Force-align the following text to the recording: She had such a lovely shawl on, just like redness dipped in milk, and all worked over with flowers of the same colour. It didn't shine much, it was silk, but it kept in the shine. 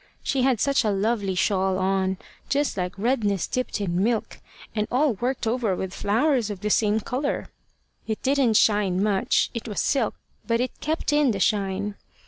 She 0.23 0.41
had 0.41 0.59
such 0.59 0.83
a 0.83 0.89
lovely 0.89 1.35
shawl 1.35 1.77
on, 1.77 2.17
just 2.49 2.75
like 2.75 2.97
redness 2.97 3.45
dipped 3.45 3.79
in 3.79 4.03
milk, 4.03 4.39
and 4.73 4.87
all 4.89 5.13
worked 5.13 5.45
over 5.45 5.75
with 5.75 5.93
flowers 5.93 6.49
of 6.49 6.61
the 6.61 6.71
same 6.71 6.99
colour. 7.01 7.49
It 8.07 8.19
didn't 8.23 8.55
shine 8.57 9.03
much, 9.03 9.51
it 9.53 9.67
was 9.67 9.79
silk, 9.79 10.15
but 10.47 10.59
it 10.59 10.79
kept 10.81 11.13
in 11.13 11.29
the 11.29 11.39
shine. 11.39 11.97